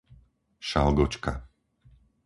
[0.69, 1.33] Šalgočka